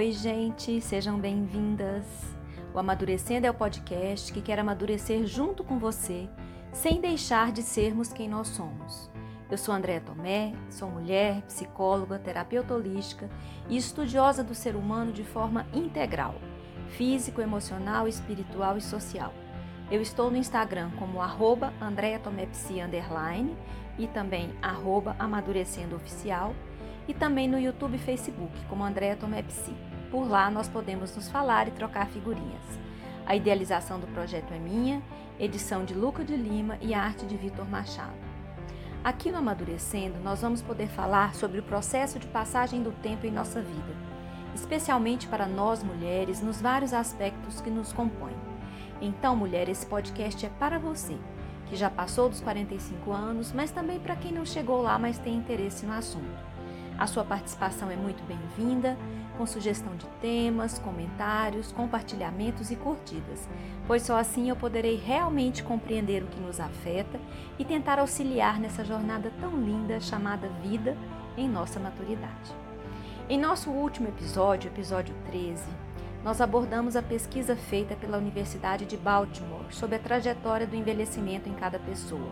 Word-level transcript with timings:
Oi, 0.00 0.12
gente, 0.12 0.80
sejam 0.80 1.18
bem-vindas. 1.18 2.06
O 2.72 2.78
Amadurecendo 2.78 3.46
é 3.46 3.50
o 3.50 3.54
podcast 3.54 4.32
que 4.32 4.40
quer 4.40 4.58
amadurecer 4.58 5.26
junto 5.26 5.62
com 5.62 5.78
você, 5.78 6.26
sem 6.72 7.02
deixar 7.02 7.52
de 7.52 7.62
sermos 7.62 8.10
quem 8.10 8.26
nós 8.26 8.48
somos. 8.48 9.10
Eu 9.50 9.58
sou 9.58 9.74
Andréa 9.74 10.00
Tomé, 10.00 10.54
sou 10.70 10.88
mulher, 10.88 11.42
psicóloga, 11.42 12.18
terapeuta 12.18 12.72
holística 12.72 13.28
e 13.68 13.76
estudiosa 13.76 14.42
do 14.42 14.54
ser 14.54 14.74
humano 14.74 15.12
de 15.12 15.22
forma 15.22 15.66
integral, 15.70 16.34
físico, 16.96 17.42
emocional, 17.42 18.08
espiritual 18.08 18.78
e 18.78 18.80
social. 18.80 19.34
Eu 19.90 20.00
estou 20.00 20.30
no 20.30 20.38
Instagram 20.38 20.92
como 20.98 21.20
arroba 21.20 21.74
e 23.98 24.06
também 24.06 24.50
arroba 24.62 25.14
amadurecendo 25.18 25.94
oficial 25.94 26.54
e 27.06 27.12
também 27.12 27.46
no 27.46 27.58
YouTube 27.58 27.96
e 27.96 27.98
Facebook 27.98 28.64
como 28.64 28.82
Andréa 28.82 29.14
Tomé 29.14 29.42
Psi. 29.42 29.89
Por 30.10 30.28
lá 30.28 30.50
nós 30.50 30.68
podemos 30.68 31.14
nos 31.14 31.28
falar 31.28 31.68
e 31.68 31.70
trocar 31.70 32.08
figurinhas. 32.08 32.80
A 33.24 33.36
idealização 33.36 34.00
do 34.00 34.08
projeto 34.08 34.52
é 34.52 34.58
minha, 34.58 35.00
edição 35.38 35.84
de 35.84 35.94
Luca 35.94 36.24
de 36.24 36.34
Lima 36.34 36.76
e 36.80 36.92
arte 36.92 37.24
de 37.24 37.36
Vitor 37.36 37.68
Machado. 37.68 38.18
Aqui 39.04 39.30
no 39.30 39.38
Amadurecendo, 39.38 40.18
nós 40.18 40.42
vamos 40.42 40.62
poder 40.62 40.88
falar 40.88 41.34
sobre 41.34 41.60
o 41.60 41.62
processo 41.62 42.18
de 42.18 42.26
passagem 42.26 42.82
do 42.82 42.90
tempo 42.90 43.24
em 43.24 43.30
nossa 43.30 43.62
vida, 43.62 43.94
especialmente 44.52 45.28
para 45.28 45.46
nós 45.46 45.82
mulheres, 45.82 46.42
nos 46.42 46.60
vários 46.60 46.92
aspectos 46.92 47.60
que 47.60 47.70
nos 47.70 47.92
compõem. 47.92 48.36
Então, 49.00 49.36
mulher, 49.36 49.68
esse 49.68 49.86
podcast 49.86 50.44
é 50.44 50.50
para 50.58 50.78
você, 50.78 51.16
que 51.66 51.76
já 51.76 51.88
passou 51.88 52.28
dos 52.28 52.40
45 52.40 53.12
anos, 53.12 53.52
mas 53.52 53.70
também 53.70 54.00
para 54.00 54.16
quem 54.16 54.32
não 54.32 54.44
chegou 54.44 54.82
lá, 54.82 54.98
mas 54.98 55.18
tem 55.18 55.36
interesse 55.36 55.86
no 55.86 55.92
assunto. 55.92 56.50
A 56.98 57.06
sua 57.06 57.24
participação 57.24 57.90
é 57.90 57.96
muito 57.96 58.22
bem-vinda, 58.24 58.98
com 59.40 59.46
sugestão 59.46 59.96
de 59.96 60.04
temas, 60.20 60.78
comentários, 60.78 61.72
compartilhamentos 61.72 62.70
e 62.70 62.76
curtidas, 62.76 63.48
pois 63.86 64.02
só 64.02 64.18
assim 64.18 64.50
eu 64.50 64.54
poderei 64.54 64.96
realmente 64.96 65.62
compreender 65.62 66.22
o 66.22 66.26
que 66.26 66.38
nos 66.38 66.60
afeta 66.60 67.18
e 67.58 67.64
tentar 67.64 67.98
auxiliar 67.98 68.60
nessa 68.60 68.84
jornada 68.84 69.32
tão 69.40 69.58
linda 69.58 69.98
chamada 69.98 70.46
vida 70.62 70.94
em 71.38 71.48
nossa 71.48 71.80
maturidade. 71.80 72.54
Em 73.30 73.38
nosso 73.38 73.70
último 73.70 74.08
episódio, 74.08 74.68
episódio 74.68 75.14
13, 75.30 75.64
nós 76.22 76.42
abordamos 76.42 76.94
a 76.94 77.00
pesquisa 77.00 77.56
feita 77.56 77.96
pela 77.96 78.18
Universidade 78.18 78.84
de 78.84 78.98
Baltimore 78.98 79.64
sobre 79.70 79.96
a 79.96 80.00
trajetória 80.00 80.66
do 80.66 80.76
envelhecimento 80.76 81.48
em 81.48 81.54
cada 81.54 81.78
pessoa, 81.78 82.30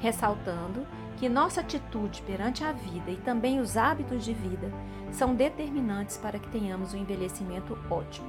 ressaltando 0.00 0.86
que 1.20 1.28
nossa 1.28 1.60
atitude 1.60 2.22
perante 2.22 2.64
a 2.64 2.72
vida 2.72 3.10
e 3.10 3.16
também 3.18 3.60
os 3.60 3.76
hábitos 3.76 4.24
de 4.24 4.32
vida 4.32 4.72
são 5.12 5.34
determinantes 5.34 6.16
para 6.16 6.38
que 6.38 6.48
tenhamos 6.48 6.94
um 6.94 6.96
envelhecimento 6.96 7.78
ótimo. 7.90 8.26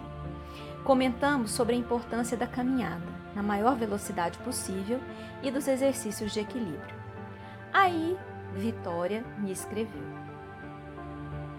Comentamos 0.84 1.52
sobre 1.52 1.74
a 1.74 1.78
importância 1.78 2.36
da 2.36 2.46
caminhada 2.46 3.08
na 3.34 3.42
maior 3.42 3.78
velocidade 3.78 4.38
possível 4.40 5.00
e 5.42 5.50
dos 5.50 5.70
exercícios 5.70 6.34
de 6.34 6.42
equilíbrio. 6.42 6.94
Aí, 7.72 8.18
Vitória 8.56 9.24
me 9.38 9.54
escreveu: 9.54 10.04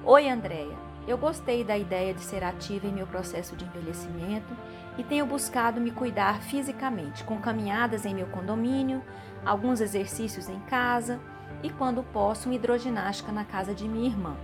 Oi, 0.04 0.28
Andréia. 0.28 0.76
Eu 1.08 1.16
gostei 1.16 1.64
da 1.64 1.76
ideia 1.76 2.12
de 2.12 2.20
ser 2.20 2.44
ativa 2.44 2.86
em 2.86 2.92
meu 2.92 3.06
processo 3.06 3.56
de 3.56 3.64
envelhecimento 3.64 4.54
e 4.98 5.04
tenho 5.04 5.26
buscado 5.26 5.80
me 5.80 5.90
cuidar 5.90 6.40
fisicamente, 6.42 7.24
com 7.24 7.38
caminhadas 7.38 8.04
em 8.04 8.14
meu 8.14 8.26
condomínio, 8.26 9.02
alguns 9.44 9.80
exercícios 9.80 10.48
em 10.48 10.60
casa 10.60 11.18
e, 11.62 11.70
quando 11.70 12.02
posso, 12.02 12.48
uma 12.48 12.54
hidroginástica 12.54 13.32
na 13.32 13.44
casa 13.44 13.74
de 13.74 13.88
minha 13.88 14.08
irmã. 14.08 14.36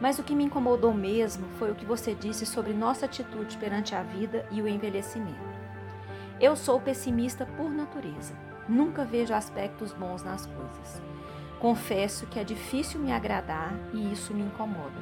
Mas 0.00 0.18
o 0.18 0.22
que 0.22 0.34
me 0.34 0.44
incomodou 0.44 0.92
mesmo 0.92 1.46
foi 1.58 1.70
o 1.70 1.74
que 1.74 1.84
você 1.84 2.14
disse 2.14 2.44
sobre 2.44 2.72
nossa 2.72 3.06
atitude 3.06 3.56
perante 3.56 3.94
a 3.94 4.02
vida 4.02 4.46
e 4.50 4.60
o 4.60 4.68
envelhecimento. 4.68 5.52
Eu 6.40 6.56
sou 6.56 6.80
pessimista 6.80 7.46
por 7.46 7.70
natureza. 7.70 8.34
Nunca 8.68 9.04
vejo 9.04 9.34
aspectos 9.34 9.92
bons 9.92 10.22
nas 10.24 10.46
coisas. 10.46 11.02
Confesso 11.60 12.26
que 12.26 12.40
é 12.40 12.44
difícil 12.44 13.00
me 13.00 13.12
agradar 13.12 13.72
e 13.92 14.12
isso 14.12 14.34
me 14.34 14.42
incomoda. 14.42 15.00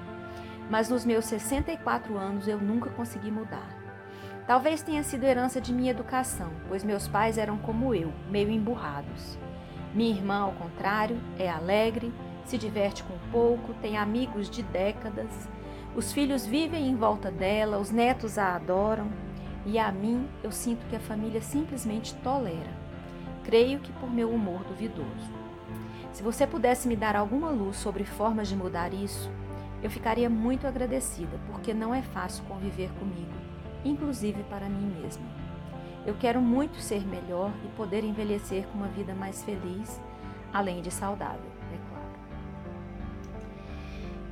Mas 0.69 0.91
nos 0.91 1.05
meus 1.05 1.25
64 1.25 2.17
anos 2.19 2.47
eu 2.47 2.59
nunca 2.59 2.91
consegui 2.91 3.31
mudar. 3.31 3.80
Talvez 4.47 4.83
tenha 4.83 5.03
sido 5.03 5.25
herança 5.25 5.61
de 5.61 5.73
minha 5.73 5.91
educação, 5.91 6.51
pois 6.69 6.83
meus 6.83 7.07
pais 7.07 7.39
eram 7.39 7.57
como 7.59 7.95
eu, 7.95 8.13
meio 8.29 8.51
emburrados. 8.51 9.39
Minha 9.95 10.17
irmã, 10.17 10.41
ao 10.41 10.53
contrário, 10.53 11.21
é 11.39 11.49
alegre, 11.49 12.13
se 12.45 12.59
diverte 12.59 13.03
com 13.05 13.17
pouco, 13.31 13.75
tem 13.75 13.97
amigos 13.97 14.49
de 14.51 14.63
décadas. 14.63 15.49
Os 15.95 16.13
filhos 16.13 16.47
vivem 16.47 16.89
em 16.89 16.97
volta 16.97 17.31
dela, 17.31 17.79
os 17.79 17.91
netos 17.91 18.39
a 18.39 18.55
adoram. 18.57 19.09
E 19.67 19.79
a 19.79 19.93
mim, 19.93 20.29
eu 20.43 20.51
sinto 20.51 20.87
que 20.87 20.97
a 20.97 21.01
família 21.01 21.41
simplesmente 21.41 22.15
tolera. 22.17 22.71
Creio 23.45 23.79
que 23.79 23.93
por 23.95 24.11
meu 24.11 24.31
humor 24.31 24.65
duvidoso. 24.65 25.31
Se 26.13 26.23
você 26.23 26.47
pudesse 26.47 26.89
me 26.89 26.97
dar 26.97 27.15
alguma 27.15 27.51
luz 27.51 27.77
sobre 27.77 28.05
formas 28.05 28.49
de 28.49 28.57
mudar 28.57 28.93
isso, 28.93 29.31
eu 29.83 29.91
ficaria 29.91 30.31
muito 30.31 30.67
agradecida, 30.67 31.39
porque 31.47 31.73
não 31.73 31.95
é 31.95 32.03
fácil 32.03 32.45
conviver 32.45 32.91
comigo 32.99 33.40
inclusive 33.85 34.43
para 34.45 34.69
mim 34.69 35.01
mesma. 35.01 35.27
Eu 36.07 36.15
quero 36.15 36.41
muito 36.41 36.81
ser 36.81 37.07
melhor 37.07 37.53
e 37.65 37.69
poder 37.77 38.05
envelhecer 38.05 38.67
com 38.69 38.79
uma 38.79 38.89
vida 38.89 39.15
mais 39.15 39.43
feliz, 39.43 40.01
além 40.53 40.81
de 40.81 40.91
saudável, 40.91 41.51
é 41.73 41.79
claro. 41.89 42.11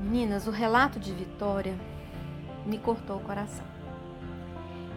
Meninas, 0.01 0.47
o 0.47 0.51
relato 0.51 0.99
de 0.99 1.13
Vitória 1.13 1.79
me 2.65 2.79
cortou 2.79 3.19
o 3.19 3.23
coração. 3.23 3.67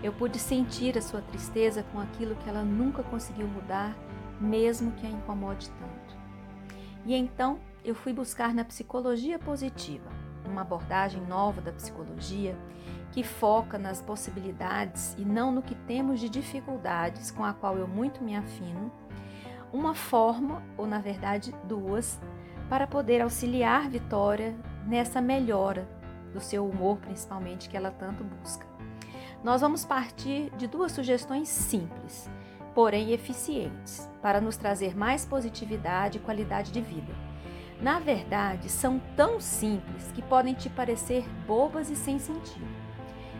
Eu 0.01 0.11
pude 0.13 0.39
sentir 0.39 0.97
a 0.97 1.01
sua 1.01 1.21
tristeza 1.21 1.83
com 1.91 1.99
aquilo 1.99 2.35
que 2.35 2.49
ela 2.49 2.63
nunca 2.63 3.03
conseguiu 3.03 3.47
mudar, 3.47 3.95
mesmo 4.39 4.91
que 4.93 5.05
a 5.05 5.09
incomode 5.09 5.69
tanto. 5.71 6.17
E 7.05 7.13
então 7.13 7.59
eu 7.83 7.93
fui 7.93 8.13
buscar 8.13 8.53
na 8.53 8.63
psicologia 8.63 9.37
positiva, 9.37 10.09
uma 10.45 10.61
abordagem 10.61 11.21
nova 11.25 11.61
da 11.61 11.71
psicologia 11.71 12.55
que 13.11 13.23
foca 13.23 13.77
nas 13.77 14.01
possibilidades 14.01 15.15
e 15.17 15.25
não 15.25 15.51
no 15.51 15.61
que 15.61 15.75
temos 15.75 16.19
de 16.19 16.29
dificuldades, 16.29 17.29
com 17.29 17.43
a 17.43 17.53
qual 17.53 17.77
eu 17.77 17.87
muito 17.87 18.23
me 18.23 18.35
afino, 18.35 18.91
uma 19.71 19.93
forma, 19.93 20.61
ou 20.77 20.85
na 20.85 20.99
verdade 20.99 21.53
duas, 21.65 22.19
para 22.69 22.87
poder 22.87 23.21
auxiliar 23.21 23.89
Vitória 23.89 24.55
nessa 24.85 25.21
melhora 25.21 25.87
do 26.33 26.39
seu 26.39 26.65
humor, 26.67 26.97
principalmente, 26.97 27.69
que 27.69 27.75
ela 27.75 27.91
tanto 27.91 28.23
busca. 28.23 28.65
Nós 29.43 29.61
vamos 29.61 29.83
partir 29.83 30.49
de 30.51 30.67
duas 30.67 30.91
sugestões 30.91 31.49
simples, 31.49 32.29
porém 32.73 33.11
eficientes, 33.11 34.09
para 34.21 34.39
nos 34.39 34.55
trazer 34.55 34.95
mais 34.95 35.25
positividade 35.25 36.17
e 36.17 36.21
qualidade 36.21 36.71
de 36.71 36.81
vida. 36.81 37.13
Na 37.81 37.99
verdade, 37.99 38.69
são 38.69 39.01
tão 39.17 39.39
simples 39.39 40.11
que 40.13 40.21
podem 40.21 40.53
te 40.53 40.69
parecer 40.69 41.27
bobas 41.47 41.89
e 41.89 41.95
sem 41.95 42.19
sentido. 42.19 42.67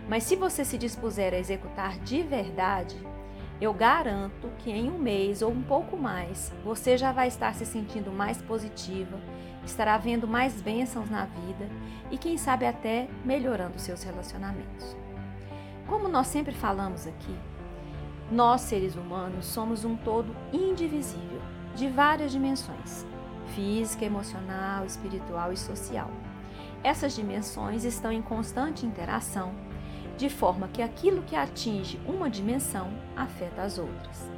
Mas 0.07 0.23
se 0.23 0.35
você 0.35 0.65
se 0.65 0.77
dispuser 0.77 1.33
a 1.33 1.37
executar 1.37 1.97
de 1.99 2.21
verdade, 2.21 2.97
eu 3.59 3.73
garanto 3.73 4.49
que 4.57 4.71
em 4.71 4.89
um 4.89 4.97
mês 4.97 5.41
ou 5.41 5.51
um 5.51 5.61
pouco 5.61 5.95
mais 5.95 6.51
você 6.63 6.97
já 6.97 7.11
vai 7.11 7.27
estar 7.27 7.53
se 7.53 7.65
sentindo 7.65 8.11
mais 8.11 8.41
positiva, 8.41 9.19
estará 9.63 9.97
vendo 9.97 10.27
mais 10.27 10.61
bênçãos 10.61 11.09
na 11.09 11.25
vida 11.25 11.69
e, 12.09 12.17
quem 12.17 12.37
sabe, 12.37 12.65
até 12.65 13.07
melhorando 13.23 13.79
seus 13.79 14.01
relacionamentos. 14.03 14.97
Como 15.87 16.07
nós 16.07 16.27
sempre 16.27 16.53
falamos 16.53 17.05
aqui, 17.05 17.35
nós 18.31 18.61
seres 18.61 18.95
humanos 18.95 19.45
somos 19.45 19.85
um 19.85 19.95
todo 19.95 20.35
indivisível, 20.51 21.41
de 21.75 21.87
várias 21.87 22.31
dimensões 22.31 23.05
física, 23.55 24.05
emocional, 24.05 24.85
espiritual 24.85 25.51
e 25.51 25.57
social. 25.57 26.09
Essas 26.83 27.13
dimensões 27.13 27.83
estão 27.83 28.11
em 28.11 28.21
constante 28.21 28.85
interação 28.85 29.53
de 30.17 30.29
forma 30.29 30.67
que 30.67 30.81
aquilo 30.81 31.23
que 31.23 31.35
atinge 31.35 31.99
uma 32.05 32.29
dimensão 32.29 32.89
afeta 33.15 33.61
as 33.61 33.77
outras. 33.77 34.29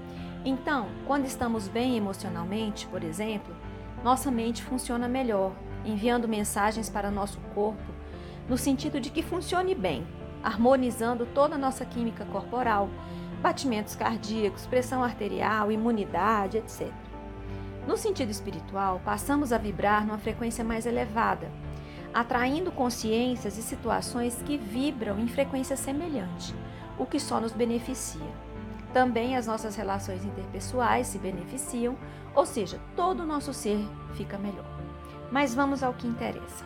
Então, 0.45 0.87
quando 1.05 1.25
estamos 1.25 1.67
bem 1.67 1.95
emocionalmente, 1.97 2.87
por 2.87 3.03
exemplo, 3.03 3.55
nossa 4.03 4.29
mente 4.29 4.61
funciona 4.63 5.07
melhor, 5.07 5.53
enviando 5.85 6.27
mensagens 6.27 6.89
para 6.89 7.11
nosso 7.11 7.39
corpo 7.53 7.93
no 8.47 8.57
sentido 8.57 8.99
de 8.99 9.09
que 9.09 9.23
funcione 9.23 9.73
bem, 9.73 10.05
harmonizando 10.43 11.25
toda 11.25 11.55
a 11.55 11.57
nossa 11.57 11.85
química 11.85 12.25
corporal, 12.25 12.89
batimentos 13.41 13.95
cardíacos, 13.95 14.65
pressão 14.65 15.03
arterial, 15.03 15.71
imunidade, 15.71 16.57
etc. 16.57 16.91
No 17.87 17.97
sentido 17.97 18.29
espiritual, 18.29 19.01
passamos 19.03 19.51
a 19.51 19.57
vibrar 19.57 20.05
numa 20.05 20.17
frequência 20.17 20.63
mais 20.63 20.85
elevada, 20.85 21.51
atraindo 22.13 22.71
consciências 22.71 23.57
e 23.57 23.63
situações 23.63 24.41
que 24.45 24.57
vibram 24.57 25.19
em 25.19 25.27
frequência 25.27 25.75
semelhante, 25.75 26.53
o 26.97 27.05
que 27.05 27.19
só 27.19 27.39
nos 27.39 27.51
beneficia. 27.51 28.31
Também 28.93 29.35
as 29.35 29.47
nossas 29.47 29.75
relações 29.75 30.23
interpessoais 30.23 31.07
se 31.07 31.17
beneficiam, 31.17 31.97
ou 32.35 32.45
seja, 32.45 32.79
todo 32.95 33.23
o 33.23 33.25
nosso 33.25 33.53
ser 33.53 33.79
fica 34.13 34.37
melhor. 34.37 34.65
Mas 35.31 35.55
vamos 35.55 35.81
ao 35.81 35.93
que 35.93 36.07
interessa. 36.07 36.63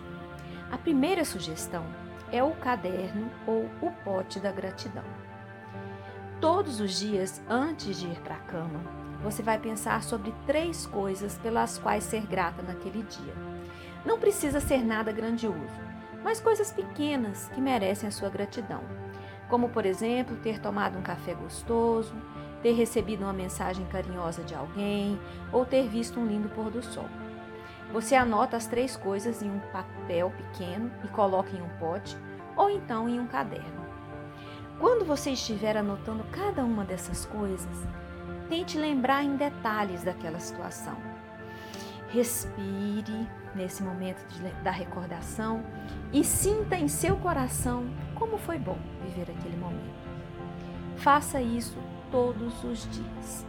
A 0.69 0.77
primeira 0.77 1.23
sugestão 1.23 1.85
é 2.31 2.43
o 2.43 2.51
caderno 2.51 3.31
ou 3.45 3.69
o 3.81 3.89
pote 4.03 4.39
da 4.39 4.51
gratidão. 4.51 5.05
Todos 6.41 6.81
os 6.81 6.99
dias, 6.99 7.41
antes 7.49 7.97
de 7.97 8.07
ir 8.07 8.19
para 8.19 8.35
a 8.35 8.39
cama, 8.39 8.81
você 9.23 9.41
vai 9.41 9.57
pensar 9.57 10.03
sobre 10.03 10.33
três 10.45 10.85
coisas 10.85 11.37
pelas 11.37 11.77
quais 11.77 12.03
ser 12.03 12.27
grata 12.27 12.61
naquele 12.61 13.03
dia. 13.03 13.46
Não 14.07 14.17
precisa 14.17 14.61
ser 14.61 14.85
nada 14.85 15.11
grandioso, 15.11 15.81
mas 16.23 16.39
coisas 16.39 16.71
pequenas 16.71 17.51
que 17.53 17.59
merecem 17.59 18.07
a 18.07 18.11
sua 18.11 18.29
gratidão. 18.29 18.81
Como, 19.49 19.67
por 19.67 19.85
exemplo, 19.85 20.37
ter 20.37 20.61
tomado 20.61 20.97
um 20.97 21.01
café 21.01 21.33
gostoso, 21.33 22.15
ter 22.63 22.71
recebido 22.71 23.23
uma 23.23 23.33
mensagem 23.33 23.85
carinhosa 23.87 24.45
de 24.45 24.55
alguém 24.55 25.19
ou 25.51 25.65
ter 25.65 25.89
visto 25.89 26.21
um 26.21 26.25
lindo 26.25 26.47
pôr 26.47 26.71
do 26.71 26.81
sol. 26.81 27.03
Você 27.91 28.15
anota 28.15 28.55
as 28.55 28.65
três 28.65 28.95
coisas 28.95 29.41
em 29.41 29.51
um 29.51 29.59
papel 29.73 30.31
pequeno 30.37 30.89
e 31.03 31.09
coloca 31.09 31.53
em 31.53 31.61
um 31.61 31.69
pote 31.77 32.17
ou 32.55 32.69
então 32.69 33.09
em 33.09 33.19
um 33.19 33.27
caderno. 33.27 33.85
Quando 34.79 35.03
você 35.03 35.31
estiver 35.31 35.75
anotando 35.75 36.23
cada 36.31 36.63
uma 36.63 36.85
dessas 36.85 37.25
coisas, 37.25 37.85
tente 38.47 38.77
lembrar 38.77 39.25
em 39.25 39.35
detalhes 39.35 40.01
daquela 40.01 40.39
situação. 40.39 40.95
Respire 42.07 43.27
nesse 43.57 43.83
momento 43.83 44.25
de, 44.27 44.41
da 44.63 44.71
recordação 44.71 45.63
e 46.13 46.23
sinta 46.23 46.77
em 46.77 46.87
seu 46.87 47.17
coração 47.17 47.87
como 48.15 48.37
foi 48.37 48.57
bom 48.57 48.77
viver 49.03 49.31
aquele 49.31 49.57
momento. 49.57 49.97
Faça 50.97 51.41
isso 51.41 51.77
todos 52.11 52.63
os 52.63 52.87
dias. 52.91 53.45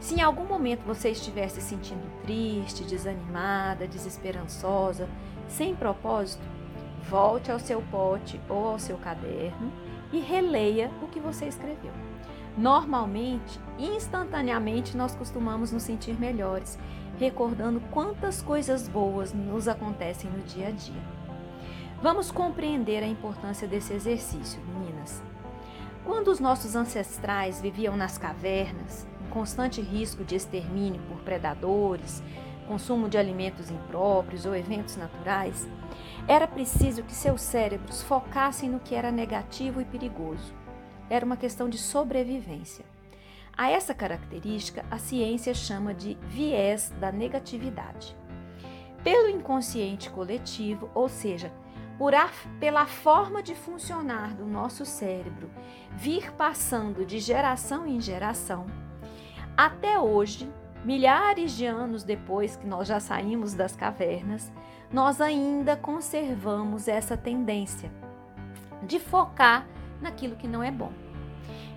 Se 0.00 0.16
em 0.16 0.20
algum 0.20 0.44
momento 0.44 0.84
você 0.84 1.10
estiver 1.10 1.48
se 1.48 1.62
sentindo 1.62 2.04
triste, 2.22 2.84
desanimada, 2.84 3.88
desesperançosa, 3.88 5.08
sem 5.48 5.74
propósito, 5.74 6.44
volte 7.08 7.50
ao 7.50 7.58
seu 7.58 7.80
pote 7.90 8.40
ou 8.48 8.68
ao 8.68 8.78
seu 8.78 8.98
caderno 8.98 9.72
e 10.12 10.20
releia 10.20 10.90
o 11.02 11.08
que 11.08 11.20
você 11.20 11.46
escreveu. 11.46 11.92
Normalmente, 12.56 13.58
instantaneamente, 13.78 14.96
nós 14.96 15.14
costumamos 15.14 15.72
nos 15.72 15.82
sentir 15.82 16.18
melhores, 16.20 16.78
recordando 17.18 17.80
quantas 17.90 18.42
coisas 18.42 18.88
boas 18.88 19.32
nos 19.32 19.68
acontecem 19.68 20.30
no 20.30 20.42
dia 20.42 20.68
a 20.68 20.70
dia. 20.70 21.02
Vamos 22.02 22.30
compreender 22.30 23.02
a 23.02 23.06
importância 23.06 23.66
desse 23.66 23.92
exercício, 23.92 24.60
meninas. 24.66 25.22
Quando 26.04 26.28
os 26.28 26.38
nossos 26.38 26.76
ancestrais 26.76 27.60
viviam 27.60 27.96
nas 27.96 28.18
cavernas, 28.18 29.06
em 29.24 29.30
constante 29.30 29.80
risco 29.80 30.22
de 30.22 30.36
extermínio 30.36 31.00
por 31.08 31.18
predadores, 31.22 32.22
consumo 32.68 33.08
de 33.08 33.16
alimentos 33.16 33.70
impróprios 33.70 34.44
ou 34.44 34.54
eventos 34.54 34.96
naturais, 34.96 35.66
era 36.28 36.46
preciso 36.46 37.02
que 37.02 37.14
seus 37.14 37.40
cérebros 37.40 38.02
focassem 38.02 38.68
no 38.68 38.80
que 38.80 38.94
era 38.94 39.10
negativo 39.10 39.80
e 39.80 39.84
perigoso. 39.84 40.52
Era 41.08 41.24
uma 41.24 41.36
questão 41.36 41.68
de 41.68 41.78
sobrevivência. 41.78 42.84
A 43.56 43.70
essa 43.70 43.94
característica, 43.94 44.84
a 44.90 44.98
ciência 44.98 45.54
chama 45.54 45.94
de 45.94 46.18
viés 46.22 46.92
da 46.98 47.12
negatividade. 47.12 48.16
Pelo 49.04 49.28
inconsciente 49.28 50.10
coletivo, 50.10 50.90
ou 50.92 51.08
seja, 51.08 51.52
a, 52.00 52.30
pela 52.58 52.86
forma 52.86 53.42
de 53.42 53.54
funcionar 53.54 54.34
do 54.34 54.44
nosso 54.44 54.84
cérebro 54.84 55.48
vir 55.92 56.32
passando 56.32 57.06
de 57.06 57.20
geração 57.20 57.86
em 57.86 58.00
geração, 58.00 58.66
até 59.56 60.00
hoje, 60.00 60.50
milhares 60.84 61.52
de 61.52 61.64
anos 61.64 62.02
depois 62.02 62.56
que 62.56 62.66
nós 62.66 62.88
já 62.88 62.98
saímos 62.98 63.54
das 63.54 63.76
cavernas, 63.76 64.52
nós 64.92 65.20
ainda 65.20 65.76
conservamos 65.76 66.88
essa 66.88 67.16
tendência 67.16 67.90
de 68.82 68.98
focar 68.98 69.64
naquilo 70.00 70.34
que 70.34 70.48
não 70.48 70.60
é 70.60 70.72
bom. 70.72 70.92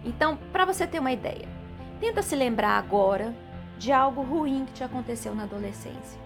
Então, 0.04 0.38
para 0.52 0.66
você 0.66 0.88
ter 0.88 1.00
uma 1.00 1.12
ideia, 1.12 1.57
tenta 2.00 2.22
se 2.22 2.36
lembrar 2.36 2.78
agora 2.78 3.34
de 3.78 3.92
algo 3.92 4.22
ruim 4.22 4.66
que 4.66 4.74
te 4.74 4.84
aconteceu 4.84 5.36
na 5.36 5.44
adolescência. 5.44 6.20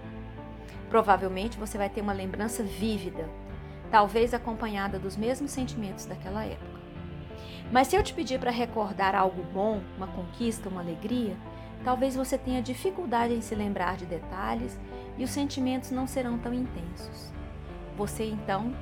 Provavelmente 0.89 1.57
você 1.57 1.77
vai 1.77 1.89
ter 1.89 2.01
uma 2.01 2.13
lembrança 2.13 2.63
vívida 2.63 3.29
talvez 3.91 4.33
acompanhada 4.33 4.97
dos 4.97 5.17
mesmos 5.17 5.51
sentimentos 5.51 6.05
daquela 6.05 6.45
época. 6.45 6.79
Mas 7.71 7.87
se 7.87 7.95
eu 7.95 8.01
te 8.01 8.13
pedir 8.13 8.39
para 8.39 8.49
recordar 8.49 9.13
algo 9.13 9.43
bom, 9.53 9.81
uma 9.97 10.07
conquista, 10.07 10.69
uma 10.69 10.81
alegria, 10.81 11.35
talvez 11.83 12.15
você 12.15 12.37
tenha 12.37 12.61
dificuldade 12.61 13.33
em 13.33 13.41
se 13.41 13.53
lembrar 13.53 13.97
de 13.97 14.05
detalhes 14.05 14.79
e 15.17 15.23
os 15.23 15.29
sentimentos 15.29 15.91
não 15.91 16.07
serão 16.07 16.37
tão 16.37 16.53
intensos. 16.53 17.31
Você 17.97 18.25
então 18.25 18.73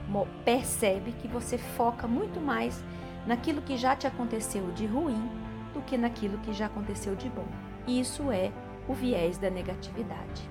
percebe 0.45 1.11
que 1.13 1.27
você 1.27 1.57
foca 1.57 2.07
muito 2.07 2.39
mais 2.39 2.83
naquilo 3.25 3.61
que 3.61 3.75
já 3.75 3.95
te 3.95 4.05
aconteceu 4.07 4.71
de 4.71 4.85
ruim 4.85 5.29
do 5.79 5.85
que 5.85 5.97
naquilo 5.97 6.37
que 6.39 6.53
já 6.53 6.67
aconteceu 6.67 7.15
de 7.15 7.29
bom. 7.29 7.47
Isso 7.87 8.31
é 8.31 8.51
o 8.87 8.93
viés 8.93 9.37
da 9.37 9.49
negatividade. 9.49 10.49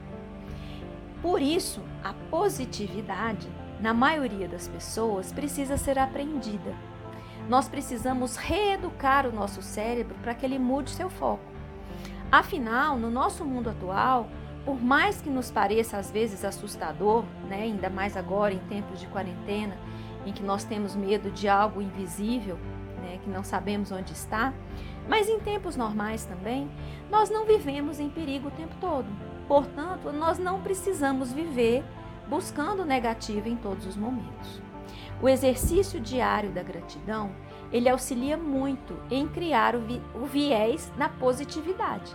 Por 1.20 1.42
isso, 1.42 1.82
a 2.02 2.12
positividade 2.30 3.48
na 3.80 3.94
maioria 3.94 4.48
das 4.48 4.66
pessoas, 4.66 5.32
precisa 5.32 5.76
ser 5.76 5.98
aprendida. 5.98 6.74
Nós 7.48 7.68
precisamos 7.68 8.36
reeducar 8.36 9.26
o 9.26 9.32
nosso 9.32 9.62
cérebro 9.62 10.16
para 10.22 10.34
que 10.34 10.44
ele 10.44 10.58
mude 10.58 10.90
seu 10.90 11.08
foco. 11.08 11.44
Afinal, 12.30 12.98
no 12.98 13.10
nosso 13.10 13.44
mundo 13.44 13.70
atual, 13.70 14.28
por 14.64 14.82
mais 14.82 15.22
que 15.22 15.30
nos 15.30 15.50
pareça 15.50 15.96
às 15.96 16.10
vezes 16.10 16.44
assustador, 16.44 17.24
né, 17.48 17.62
ainda 17.62 17.88
mais 17.88 18.16
agora 18.16 18.52
em 18.52 18.58
tempos 18.58 19.00
de 19.00 19.06
quarentena, 19.06 19.78
em 20.26 20.32
que 20.32 20.42
nós 20.42 20.64
temos 20.64 20.94
medo 20.94 21.30
de 21.30 21.48
algo 21.48 21.80
invisível, 21.80 22.58
né, 23.00 23.18
que 23.22 23.30
não 23.30 23.42
sabemos 23.42 23.90
onde 23.90 24.12
está, 24.12 24.52
mas 25.08 25.28
em 25.28 25.40
tempos 25.40 25.74
normais 25.74 26.24
também, 26.24 26.70
nós 27.10 27.30
não 27.30 27.46
vivemos 27.46 27.98
em 27.98 28.10
perigo 28.10 28.48
o 28.48 28.52
tempo 28.52 28.74
todo. 28.80 29.06
Portanto, 29.48 30.12
nós 30.12 30.38
não 30.38 30.60
precisamos 30.60 31.32
viver 31.32 31.82
buscando 32.28 32.82
o 32.82 32.86
negativo 32.86 33.48
em 33.48 33.56
todos 33.56 33.86
os 33.86 33.96
momentos. 33.96 34.60
O 35.20 35.28
exercício 35.28 35.98
diário 35.98 36.50
da 36.50 36.62
gratidão, 36.62 37.32
ele 37.72 37.88
auxilia 37.88 38.36
muito 38.36 38.96
em 39.10 39.26
criar 39.26 39.74
o, 39.74 39.80
vi 39.80 40.00
o 40.14 40.26
viés 40.26 40.92
na 40.96 41.08
positividade, 41.08 42.14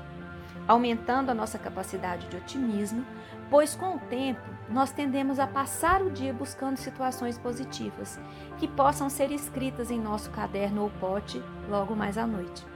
aumentando 0.67 1.29
a 1.29 1.33
nossa 1.33 1.57
capacidade 1.57 2.27
de 2.27 2.37
otimismo, 2.37 3.03
pois 3.49 3.75
com 3.75 3.95
o 3.95 3.99
tempo 3.99 4.41
nós 4.69 4.91
tendemos 4.91 5.39
a 5.39 5.47
passar 5.47 6.01
o 6.01 6.11
dia 6.11 6.33
buscando 6.33 6.77
situações 6.77 7.37
positivas 7.37 8.19
que 8.57 8.67
possam 8.67 9.09
ser 9.09 9.31
escritas 9.31 9.91
em 9.91 9.99
nosso 9.99 10.29
caderno 10.31 10.83
ou 10.83 10.89
pote 10.91 11.43
logo 11.69 11.95
mais 11.95 12.17
à 12.17 12.25
noite. 12.25 12.72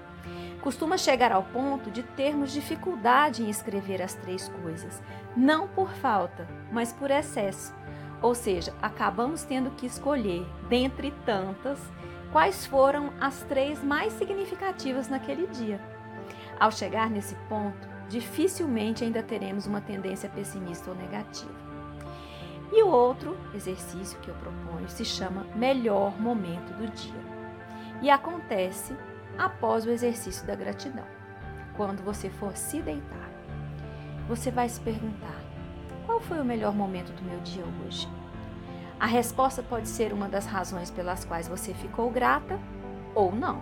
Costuma 0.62 0.98
chegar 0.98 1.31
ao 1.31 1.43
ponto 1.43 1.89
de 1.89 2.03
termos 2.03 2.51
dificuldade 2.51 3.43
em 3.43 3.50
escrever 3.50 4.01
as 4.01 4.13
três 4.15 4.50
coisas, 4.62 5.01
não 5.36 5.67
por 5.67 5.89
falta, 5.93 6.48
mas 6.72 6.91
por 6.91 7.12
excesso. 7.12 7.74
Ou 8.22 8.34
seja, 8.34 8.74
acabamos 8.81 9.43
tendo 9.43 9.72
que 9.72 9.86
escolher, 9.86 10.46
dentre 10.67 11.12
tantas, 11.25 11.79
quais 12.31 12.65
foram 12.65 13.13
as 13.19 13.43
três 13.43 13.84
mais 13.84 14.13
significativas 14.13 15.07
naquele 15.07 15.48
dia. 15.48 15.79
Ao 16.60 16.72
chegar 16.72 17.10
nesse 17.10 17.36
ponto, 17.48 17.88
dificilmente 18.10 19.03
ainda 19.03 19.22
teremos 19.22 19.67
uma 19.67 19.81
tendência 19.81 20.29
pessimista 20.29 20.89
ou 20.89 20.96
negativa. 20.96 21.53
E 22.72 22.84
o 22.84 22.89
outro 22.89 23.38
exercício 23.53 24.19
que 24.19 24.29
eu 24.29 24.36
proponho 24.36 24.89
se 24.89 25.05
chama 25.05 25.46
Melhor 25.55 26.19
Momento 26.19 26.74
do 26.74 26.88
Dia. 26.91 27.27
E 28.01 28.10
acontece 28.10 28.96
após 29.38 29.86
o 29.86 29.89
exercício 29.89 30.46
da 30.46 30.56
gratidão, 30.56 31.06
quando 31.75 32.03
você 32.03 32.29
for 32.29 32.56
se 32.56 32.82
deitar 32.82 33.27
você 34.27 34.51
vai 34.51 34.67
se 34.67 34.79
perguntar: 34.82 35.41
qual 36.06 36.20
foi 36.20 36.39
o 36.39 36.46
melhor 36.46 36.74
momento 36.74 37.13
do 37.13 37.24
meu 37.24 37.39
dia 37.39 37.63
hoje? 37.86 38.08
A 39.00 39.06
resposta 39.06 39.63
pode 39.63 39.88
ser 39.88 40.12
uma 40.12 40.27
das 40.27 40.46
razões 40.46 40.91
pelas 40.91 41.24
quais 41.24 41.48
você 41.48 41.74
ficou 41.74 42.10
grata 42.10 42.60
ou 43.13 43.34
não. 43.34 43.62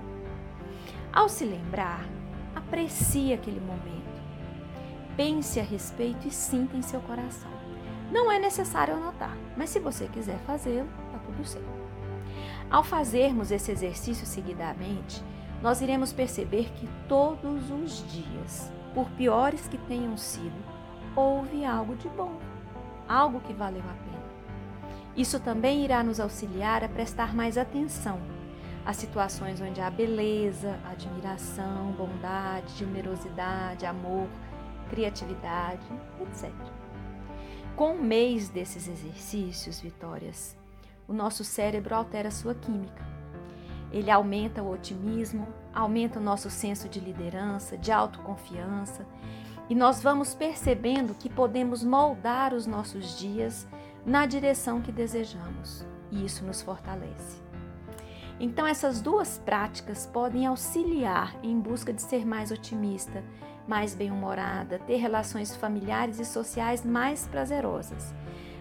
Ao 1.12 1.30
se 1.30 1.46
lembrar, 1.46 2.06
aprecie 2.56 3.34
aquele 3.34 3.60
momento. 3.60 4.06
Pense 5.16 5.60
a 5.60 5.64
respeito 5.64 6.28
e 6.28 6.32
sinta 6.32 6.76
em 6.76 6.82
seu 6.82 7.00
coração. 7.02 7.52
Não 8.12 8.32
é 8.32 8.40
necessário 8.40 8.96
anotar, 8.96 9.36
mas 9.58 9.70
se 9.70 9.80
você 9.80 10.08
quiser 10.08 10.38
fazê-lo, 10.46 10.88
está 11.08 11.20
tudo 11.20 11.46
certo. 11.46 11.86
Ao 12.70 12.84
fazermos 12.84 13.52
esse 13.52 13.72
exercício 13.72 14.26
seguidamente, 14.26 15.24
nós 15.66 15.82
iremos 15.82 16.14
perceber 16.14 16.72
que 16.76 16.88
todos 17.10 17.72
os 17.72 18.08
dias 18.12 18.72
por 18.94 19.10
piores 19.10 19.68
que 19.68 19.80
tenham 19.80 20.16
sido, 20.16 20.54
houve 21.16 21.66
algo 21.66 21.96
de 21.96 22.08
bom, 22.08 22.40
algo 23.10 23.40
que 23.40 23.52
valeu 23.52 23.82
a 23.82 23.94
pena. 24.04 24.96
Isso 25.18 25.40
também 25.40 25.84
irá 25.84 26.04
nos 26.04 26.20
auxiliar 26.20 26.84
a 26.84 26.88
prestar 26.88 27.34
mais 27.34 27.58
atenção 27.58 28.22
às 28.86 28.98
situações 28.98 29.60
onde 29.60 29.82
há 29.82 29.90
beleza, 29.90 30.80
admiração, 30.86 31.94
bondade, 31.94 32.72
generosidade, 32.78 33.88
amor, 33.88 34.28
criatividade, 34.92 35.88
etc. 36.22 36.54
Com 37.76 37.96
o 37.96 38.04
mês 38.04 38.50
desses 38.50 38.88
exercícios, 38.88 39.80
Vitórias, 39.80 40.56
o 41.08 41.12
nosso 41.12 41.44
cérebro 41.44 41.96
altera 41.96 42.30
sua 42.30 42.54
química. 42.54 43.15
Ele 43.96 44.12
aumenta 44.12 44.62
o 44.62 44.74
otimismo, 44.74 45.48
aumenta 45.74 46.20
o 46.20 46.22
nosso 46.22 46.50
senso 46.50 46.90
de 46.90 47.00
liderança, 47.00 47.78
de 47.78 47.94
autoconfiança, 47.94 49.08
e 49.70 49.74
nós 49.74 50.04
vamos 50.04 50.34
percebendo 50.34 51.16
que 51.16 51.30
podemos 51.30 51.82
moldar 51.82 52.54
os 52.54 52.68
nossos 52.68 53.18
dias 53.18 53.66
na 54.06 54.26
direção 54.26 54.82
que 54.82 54.92
desejamos, 54.92 55.88
e 56.12 56.26
isso 56.26 56.44
nos 56.44 56.62
fortalece. 56.62 57.42
Então, 58.38 58.68
essas 58.68 59.02
duas 59.02 59.38
práticas 59.38 60.06
podem 60.06 60.46
auxiliar 60.46 61.34
em 61.42 61.58
busca 61.58 61.94
de 61.94 62.02
ser 62.02 62.26
mais 62.26 62.52
otimista, 62.52 63.24
mais 63.66 63.96
bem-humorada, 63.96 64.78
ter 64.80 64.98
relações 64.98 65.56
familiares 65.56 66.20
e 66.20 66.26
sociais 66.26 66.84
mais 66.84 67.28
prazerosas. 67.28 68.14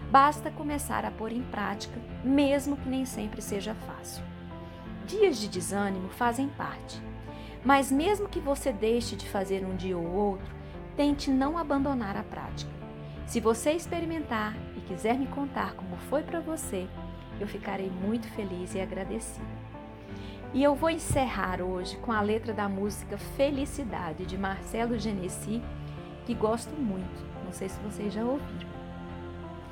Basta 0.09 0.49
começar 0.49 1.03
a 1.03 1.11
pôr 1.11 1.33
em 1.33 1.43
prática, 1.43 1.99
mesmo 2.23 2.77
que 2.77 2.87
nem 2.87 3.03
sempre 3.03 3.41
seja 3.41 3.75
fácil. 3.75 4.23
Dias 5.05 5.37
de 5.37 5.47
desânimo 5.47 6.09
fazem 6.09 6.47
parte, 6.49 6.99
mas 7.63 7.91
mesmo 7.91 8.27
que 8.27 8.39
você 8.39 8.73
deixe 8.73 9.15
de 9.15 9.29
fazer 9.29 9.63
um 9.63 9.75
dia 9.75 9.95
ou 9.95 10.03
outro, 10.03 10.51
tente 10.97 11.29
não 11.29 11.59
abandonar 11.59 12.17
a 12.17 12.23
prática. 12.23 12.71
Se 13.27 13.39
você 13.39 13.73
experimentar 13.73 14.55
e 14.75 14.81
quiser 14.81 15.15
me 15.15 15.27
contar 15.27 15.75
como 15.75 15.95
foi 16.09 16.23
para 16.23 16.39
você, 16.39 16.87
eu 17.39 17.47
ficarei 17.47 17.87
muito 17.87 18.27
feliz 18.29 18.73
e 18.73 18.79
agradecida. 18.79 19.45
E 20.51 20.63
eu 20.63 20.73
vou 20.73 20.89
encerrar 20.89 21.61
hoje 21.61 21.97
com 21.97 22.11
a 22.11 22.21
letra 22.21 22.51
da 22.51 22.67
música 22.67 23.15
Felicidade 23.15 24.25
de 24.25 24.39
Marcelo 24.39 24.97
Genesi, 24.97 25.61
que 26.25 26.33
gosto 26.33 26.73
muito. 26.75 27.23
Não 27.43 27.53
sei 27.53 27.69
se 27.69 27.79
vocês 27.81 28.11
já 28.11 28.23
ouviram. 28.23 28.69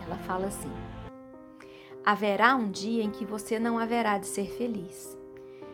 Ela 0.06 0.18
fala 0.18 0.46
assim: 0.46 0.72
Haverá 2.06 2.56
um 2.56 2.70
dia 2.70 3.04
em 3.04 3.10
que 3.10 3.26
você 3.26 3.58
não 3.58 3.80
haverá 3.80 4.20
de 4.20 4.28
ser 4.28 4.46
feliz. 4.58 5.23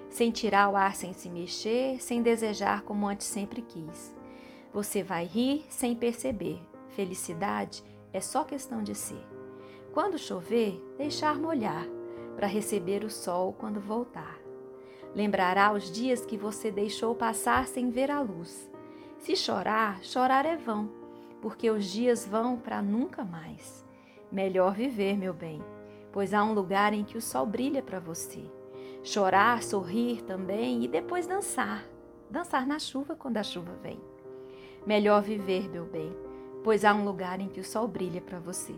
Sentirá 0.10 0.68
o 0.70 0.76
ar 0.76 0.96
sem 0.96 1.14
se 1.14 1.30
mexer, 1.30 2.02
sem 2.02 2.22
desejar 2.22 2.82
como 2.82 3.08
antes 3.08 3.28
sempre 3.28 3.62
quis. 3.62 4.16
Você 4.74 5.04
vai 5.04 5.26
rir 5.26 5.66
sem 5.70 5.96
perceber. 5.96 6.60
Felicidade 6.90 7.84
é 8.12 8.20
só 8.20 8.44
questão 8.44 8.84
de 8.84 8.96
ser. 8.96 9.24
Quando 9.94 10.18
chover, 10.18 10.82
deixar 10.98 11.38
molhar, 11.38 11.88
para 12.36 12.48
receber 12.48 13.04
o 13.04 13.10
sol 13.10 13.54
quando 13.54 13.80
voltar. 13.80 14.40
Lembrará 15.16 15.74
os 15.74 15.92
dias 15.92 16.26
que 16.26 16.38
você 16.38 16.72
deixou 16.72 17.16
passar 17.16 17.68
sem 17.68 17.90
ver 17.90 18.12
a 18.12 18.22
luz. 18.22 18.70
Se 19.20 19.36
chorar, 19.36 20.04
chorar 20.04 20.46
é 20.46 20.56
vão, 20.56 20.90
porque 21.42 21.70
os 21.70 21.86
dias 21.86 22.26
vão 22.26 22.58
para 22.58 22.82
nunca 22.82 23.24
mais. 23.24 23.86
Melhor 24.32 24.74
viver, 24.74 25.18
meu 25.18 25.34
bem, 25.34 25.64
pois 26.12 26.34
há 26.34 26.44
um 26.44 26.54
lugar 26.54 26.94
em 26.94 27.04
que 27.04 27.18
o 27.18 27.22
sol 27.22 27.46
brilha 27.46 27.82
para 27.82 28.00
você. 28.00 28.44
Chorar, 29.04 29.64
sorrir 29.64 30.22
também 30.24 30.84
e 30.84 30.88
depois 30.88 31.26
dançar. 31.26 31.86
Dançar 32.30 32.68
na 32.68 32.78
chuva 32.78 33.16
quando 33.16 33.38
a 33.38 33.44
chuva 33.44 33.72
vem. 33.82 34.00
Melhor 34.86 35.22
viver, 35.22 35.70
meu 35.70 35.86
bem, 35.86 36.16
pois 36.64 36.84
há 36.84 36.94
um 36.94 37.06
lugar 37.06 37.40
em 37.40 37.48
que 37.48 37.60
o 37.60 37.64
sol 37.64 37.88
brilha 37.88 38.22
para 38.22 38.40
você. 38.40 38.76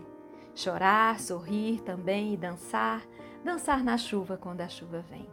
Chorar, 0.54 1.18
sorrir 1.20 1.80
também 1.82 2.34
e 2.34 2.36
dançar, 2.36 3.06
dançar 3.44 3.82
na 3.82 3.98
chuva 3.98 4.36
quando 4.36 4.60
a 4.60 4.68
chuva 4.68 5.04
vem. 5.10 5.28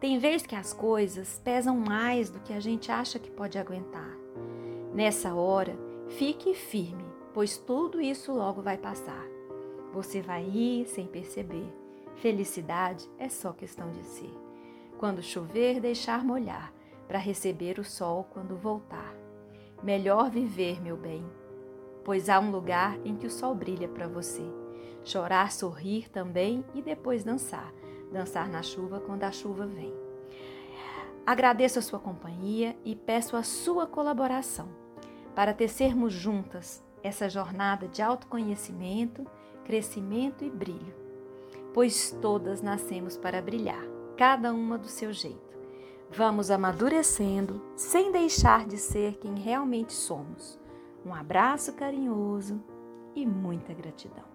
Tem 0.00 0.18
vezes 0.18 0.46
que 0.46 0.54
as 0.54 0.72
coisas 0.72 1.40
pesam 1.44 1.76
mais 1.76 2.30
do 2.30 2.40
que 2.40 2.52
a 2.52 2.60
gente 2.60 2.90
acha 2.90 3.18
que 3.18 3.30
pode 3.30 3.58
aguentar. 3.58 4.10
Nessa 4.92 5.34
hora, 5.34 5.76
fique 6.08 6.54
firme, 6.54 7.04
pois 7.32 7.56
tudo 7.56 8.00
isso 8.00 8.32
logo 8.32 8.62
vai 8.62 8.78
passar. 8.78 9.24
Você 9.92 10.20
vai 10.20 10.42
rir 10.44 10.86
sem 10.86 11.06
perceber. 11.06 11.83
Felicidade 12.16 13.08
é 13.18 13.28
só 13.28 13.52
questão 13.52 13.90
de 13.90 14.04
ser. 14.04 14.32
Quando 14.98 15.22
chover, 15.22 15.80
deixar 15.80 16.24
molhar, 16.24 16.72
para 17.06 17.18
receber 17.18 17.78
o 17.78 17.84
sol 17.84 18.26
quando 18.30 18.56
voltar. 18.56 19.14
Melhor 19.82 20.30
viver, 20.30 20.80
meu 20.80 20.96
bem, 20.96 21.24
pois 22.04 22.28
há 22.28 22.40
um 22.40 22.50
lugar 22.50 22.98
em 23.04 23.16
que 23.16 23.26
o 23.26 23.30
sol 23.30 23.54
brilha 23.54 23.88
para 23.88 24.08
você. 24.08 24.42
Chorar, 25.04 25.52
sorrir 25.52 26.08
também 26.08 26.64
e 26.74 26.80
depois 26.80 27.22
dançar 27.22 27.72
dançar 28.14 28.48
na 28.48 28.62
chuva 28.62 29.00
quando 29.00 29.24
a 29.24 29.32
chuva 29.32 29.66
vem. 29.66 29.92
Agradeço 31.26 31.78
a 31.78 31.82
sua 31.82 31.98
companhia 31.98 32.76
e 32.84 32.94
peço 32.94 33.36
a 33.36 33.42
sua 33.42 33.86
colaboração 33.86 34.68
para 35.34 35.52
tecermos 35.52 36.12
juntas 36.12 36.82
essa 37.02 37.28
jornada 37.28 37.88
de 37.88 38.00
autoconhecimento, 38.00 39.26
crescimento 39.64 40.44
e 40.44 40.50
brilho, 40.50 40.94
pois 41.74 42.16
todas 42.22 42.62
nascemos 42.62 43.16
para 43.16 43.42
brilhar, 43.42 43.84
cada 44.16 44.54
uma 44.54 44.78
do 44.78 44.86
seu 44.86 45.12
jeito. 45.12 45.58
Vamos 46.10 46.50
amadurecendo 46.50 47.60
sem 47.74 48.12
deixar 48.12 48.64
de 48.64 48.78
ser 48.78 49.18
quem 49.18 49.34
realmente 49.34 49.92
somos. 49.92 50.58
Um 51.04 51.12
abraço 51.12 51.72
carinhoso 51.74 52.62
e 53.14 53.26
muita 53.26 53.74
gratidão. 53.74 54.33